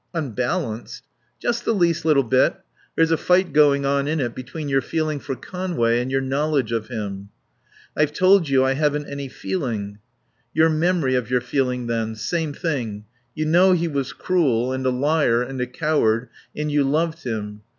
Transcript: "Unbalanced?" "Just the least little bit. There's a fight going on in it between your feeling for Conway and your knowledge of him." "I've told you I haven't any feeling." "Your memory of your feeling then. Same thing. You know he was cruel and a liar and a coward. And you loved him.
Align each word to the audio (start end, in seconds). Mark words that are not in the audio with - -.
"Unbalanced?" 0.15 1.03
"Just 1.39 1.63
the 1.63 1.75
least 1.75 2.05
little 2.05 2.23
bit. 2.23 2.55
There's 2.95 3.11
a 3.11 3.17
fight 3.17 3.53
going 3.53 3.85
on 3.85 4.07
in 4.07 4.19
it 4.19 4.33
between 4.33 4.67
your 4.67 4.81
feeling 4.81 5.19
for 5.19 5.35
Conway 5.35 6.01
and 6.01 6.09
your 6.09 6.21
knowledge 6.21 6.71
of 6.71 6.87
him." 6.87 7.29
"I've 7.95 8.11
told 8.11 8.49
you 8.49 8.63
I 8.65 8.73
haven't 8.73 9.05
any 9.07 9.27
feeling." 9.27 9.99
"Your 10.55 10.69
memory 10.69 11.13
of 11.13 11.29
your 11.29 11.39
feeling 11.39 11.85
then. 11.85 12.15
Same 12.15 12.51
thing. 12.51 13.05
You 13.35 13.45
know 13.45 13.73
he 13.73 13.87
was 13.87 14.11
cruel 14.11 14.73
and 14.73 14.83
a 14.87 14.89
liar 14.89 15.43
and 15.43 15.61
a 15.61 15.67
coward. 15.67 16.29
And 16.55 16.71
you 16.71 16.83
loved 16.83 17.21
him. 17.23 17.61